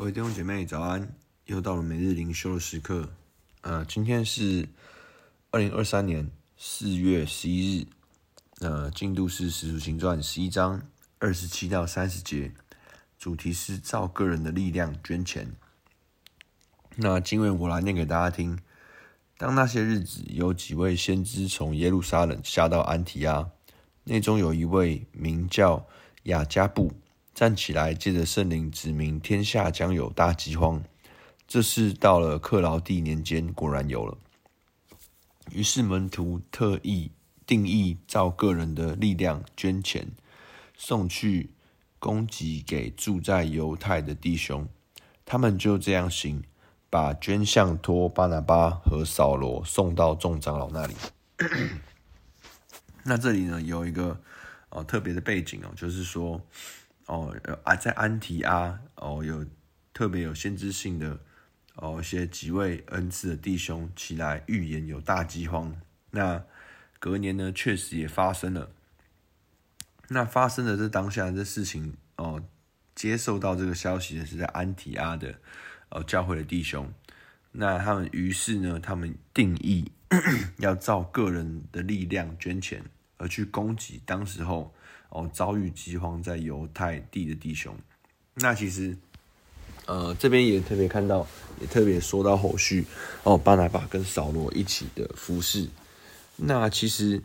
[0.00, 3.10] 各位弟兄姐妹早安，又到了每日灵修的时刻。
[3.60, 4.66] 呃，今天是
[5.50, 7.86] 二零二三年四月十一日，
[8.60, 10.80] 呃，进度是《使徒行传》十一章
[11.18, 12.50] 二十七到三十节，
[13.18, 15.52] 主题是照个人的力量捐钱。
[16.96, 18.58] 那经文我来念给大家听。
[19.36, 23.50] 当那些日子，有几位先知从耶路撒冷下到安提阿，
[24.04, 25.86] 内中有一位名叫
[26.22, 26.90] 亚加布。
[27.34, 30.82] 站起来，借着圣灵指明天下将有大饥荒。
[31.48, 34.18] 这事到了克劳地年间，果然有了。
[35.50, 37.10] 于是门徒特意
[37.46, 40.08] 定义，照个人的力量捐钱，
[40.76, 41.50] 送去
[41.98, 44.68] 供给给住在犹太的弟兄。
[45.24, 46.44] 他们就这样行，
[46.88, 50.94] 把捐项托巴拿巴和扫罗送到众长老那里。
[53.02, 54.20] 那这里呢，有一个
[54.68, 56.40] 呃特别的背景哦，就是说。
[57.10, 59.44] 哦，啊，在安提阿哦，有
[59.92, 61.18] 特别有先知性的
[61.74, 65.74] 哦，一些几位恩赐的弟兄起来预言有大饥荒。
[66.12, 66.44] 那
[67.00, 68.70] 隔年呢，确实也发生了。
[70.08, 72.40] 那发生的这当下这事情哦，
[72.94, 75.34] 接受到这个消息的是在安提阿的
[75.88, 76.92] 哦教会的弟兄。
[77.50, 79.90] 那他们于是呢，他们定义
[80.58, 82.84] 要照个人的力量捐钱，
[83.20, 84.72] 而去供给当时候。
[85.12, 87.76] 哦，遭遇饥荒在犹太地的弟兄，
[88.34, 88.96] 那其实，
[89.86, 91.26] 呃，这边也特别看到，
[91.60, 92.86] 也特别说到后续
[93.24, 95.68] 哦，巴拿巴跟扫罗一起的服侍。
[96.36, 97.20] 那其实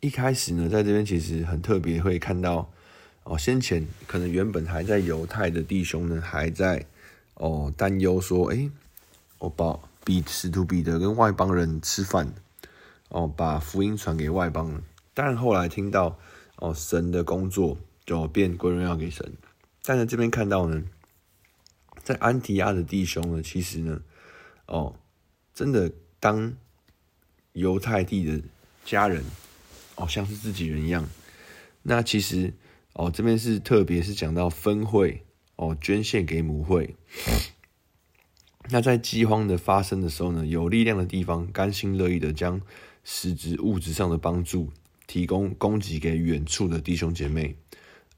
[0.00, 2.70] 一开始呢，在这边其实很特别，会看到
[3.24, 6.86] 哦，先前可能原本还在犹太的弟兄呢，还在
[7.34, 8.70] 哦担忧说，哎，
[9.40, 12.32] 我把彼使徒彼得跟外邦人吃饭，
[13.08, 14.82] 哦，把福音传给外邦人。
[15.14, 16.18] 但后来听到
[16.56, 19.36] 哦，神的工作就变归荣耀给神。
[19.82, 20.84] 但在这边看到呢，
[22.02, 24.02] 在安提亚的弟兄呢，其实呢，
[24.66, 24.94] 哦，
[25.54, 26.54] 真的当
[27.52, 28.40] 犹太地的
[28.84, 29.24] 家人，
[29.96, 31.08] 哦，像是自己人一样。
[31.82, 32.52] 那其实
[32.92, 35.24] 哦，这边是特别是讲到分会
[35.56, 36.96] 哦，捐献给母会。
[38.70, 42.60] 那在饥荒的发生的时候呢，有力量的地方甘心乐意的将
[43.08, 44.70] 实质物质上的帮助。
[45.08, 47.56] 提供供给给远处的弟兄姐妹，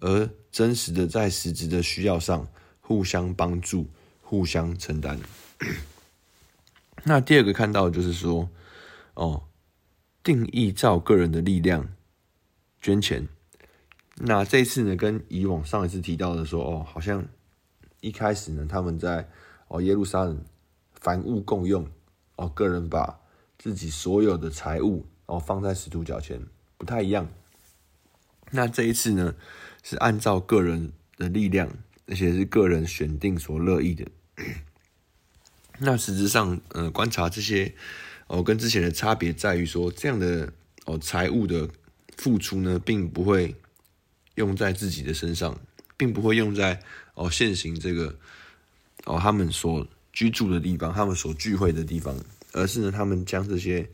[0.00, 2.48] 而真实的在实质的需要上
[2.80, 3.86] 互相帮助、
[4.22, 5.20] 互相承担。
[7.04, 8.48] 那第二个看到的就是说，
[9.12, 9.42] 哦，
[10.24, 11.86] 定义照个人的力量
[12.80, 13.28] 捐钱。
[14.16, 17.22] 那这次呢，跟以往上一次提到的说，哦，好像
[18.00, 19.28] 一开始呢，他们在
[19.68, 20.42] 哦耶路撒冷
[20.94, 21.86] 凡物共用，
[22.36, 23.20] 哦，个人把
[23.58, 26.40] 自己所有的财物哦放在使徒脚前。
[26.76, 27.28] 不太一样。
[28.50, 29.34] 那这一次呢，
[29.82, 31.68] 是按照个人的力量，
[32.06, 34.06] 而且是个人选定所乐意的。
[35.80, 37.74] 那实质上，呃，观察这些
[38.28, 40.52] 哦，跟之前的差别在于说，这样的
[40.86, 41.68] 哦财务的
[42.16, 43.54] 付出呢，并不会
[44.36, 45.58] 用在自己的身上，
[45.96, 46.80] 并不会用在
[47.14, 48.16] 哦现行这个
[49.04, 52.16] 哦他们所居住的地方，他们所聚会的地方，
[52.58, 53.88] 而是呢，他们将这些。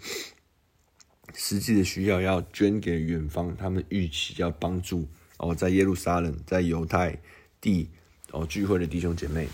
[1.37, 5.05] 实际的需要要捐给远方，他们预期要帮助
[5.39, 7.19] 哦，在耶路撒冷、在犹太
[7.61, 7.89] 地
[8.31, 9.49] 哦聚会的弟兄姐妹，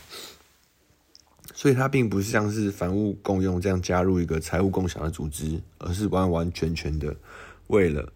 [1.55, 7.17] 所以他并不是像是凡物共用这样加入一个财务共享的组织，而是完完全全的
[7.69, 8.13] 为了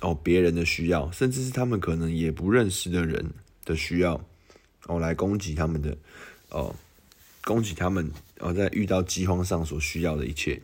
[0.00, 3.24] 哦别人的需要，甚至是他们可能也不认识的人
[3.64, 4.20] 的需要
[4.86, 5.96] 哦来供给他们的
[6.50, 6.74] 哦
[7.44, 8.10] 供给他们
[8.40, 10.60] 哦在遇到饥荒上所需要的一切。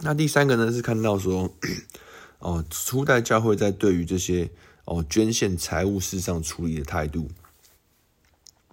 [0.00, 1.52] 那第三个呢，是看到说，
[2.38, 4.48] 哦，初代教会在对于这些
[4.84, 7.28] 哦捐献财务事上处理的态度。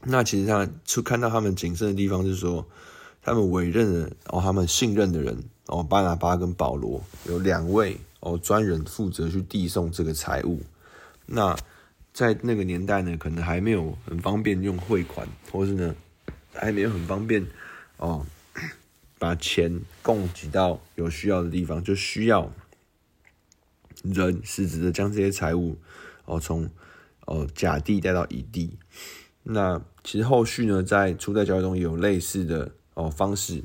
[0.04, 2.66] 那其实他就看到他们谨慎的地方，就是说，
[3.22, 10.62] 他们委任的哦，他们信任的人哦，巴拿巴跟保罗有两位哦专人负责去递送这个财物。
[11.26, 11.58] 那
[12.14, 15.94] 在那个年代呢，可能还没有很方便用汇款，或是呢
[16.59, 17.45] 还没有很方便
[17.98, 18.25] 哦。
[19.19, 22.54] 把钱供给到有需要的地方，就需要
[24.04, 25.75] 人实质的将这些财物
[26.25, 26.69] 哦从
[27.25, 28.77] 哦甲地带到乙地。
[29.42, 33.63] 那其实后续呢，在初代教会中有类似的哦方式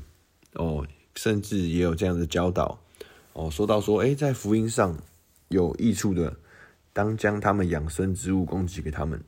[0.53, 2.79] 哦，甚至也有这样的教导
[3.33, 4.97] 哦，说到说，诶，在福音上
[5.49, 6.37] 有益处的，
[6.93, 9.23] 当将他们养生之物供给给他们。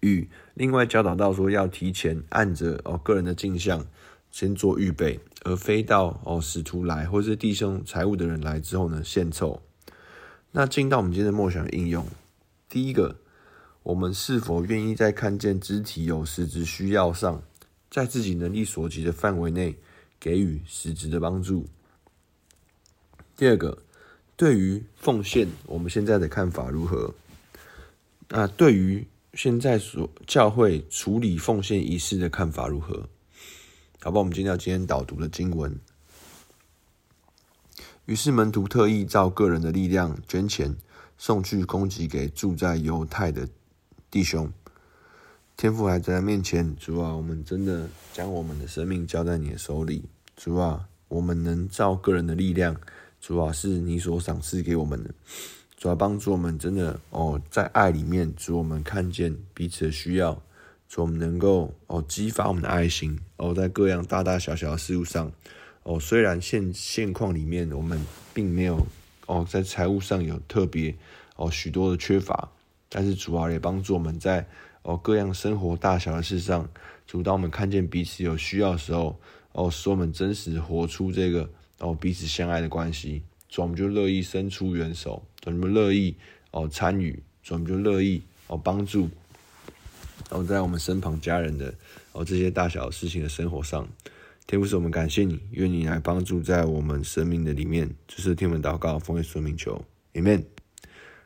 [0.00, 3.86] 与另外教导到说，要提前按着哦个人的进项。
[4.32, 9.60] 先做预备，而非到哦使徒来或是弟兄财务的人来之后呢献凑。
[10.52, 12.06] 那进到我们今天的默想应用，
[12.68, 13.16] 第一个，
[13.82, 17.42] 我们是否愿意在看见肢体有实质需要上，
[17.90, 19.76] 在自己能力所及的范围内
[20.20, 21.66] 给予实质的帮助？
[23.36, 23.82] 第二个，
[24.36, 27.12] 对于奉献，我们现在的看法如何？
[28.28, 29.04] 那对于
[29.34, 33.08] 现在所教会处理奉献仪式的看法如何？
[34.00, 35.78] 好吧，我们今天要今天导读的经文。
[38.06, 40.76] 于是门徒特意照个人的力量捐钱，
[41.16, 43.48] 送去供给给住在犹太的
[44.10, 44.52] 弟兄。
[45.56, 50.02] 天父还在他面前，主啊，我们真的将我们的生命交在你的手里。
[50.36, 52.74] 主啊，我们能照个人的力量，
[53.20, 55.14] 主啊，是你所赏赐给我们的。
[55.80, 60.38] 主要，帮助我们真的哦，在爱里面，主我们看见彼此的需要。
[60.90, 65.32] 主我们能够哦激发我们的爱心哦，在各样大大小小的事物上
[65.84, 67.98] 哦，虽然现现况里面我们
[68.34, 68.86] 并没有
[69.24, 70.94] 哦在财务上有特别
[71.36, 72.50] 哦许多的缺乏，
[72.90, 74.46] 但是主啊也帮助我们在
[74.82, 76.68] 哦各样生活大小的事上，
[77.06, 79.18] 主当我们看见彼此有需要的时候
[79.52, 81.48] 哦，使我们真实活出这个
[81.78, 86.14] 哦彼此相爱的关系，所以我们就乐意伸出援手，所以我们乐意
[86.52, 89.10] 哦参与，所以我们就乐意哦帮助。
[90.30, 91.74] 然后在我们身旁家人的
[92.12, 93.88] 哦这些大小事情的生活上，
[94.46, 97.90] 天父是我们感谢你，愿你来帮助在我们生命的里面。
[98.06, 100.44] 这是天父祷告，奉耶稣名求，Amen。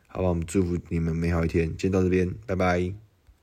[0.07, 3.04] 好吧，我们祝福你们美好一天，今天到这边，拜拜。